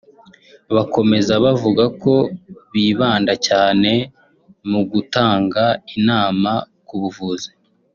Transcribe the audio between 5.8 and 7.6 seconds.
inama k’ubuvuzi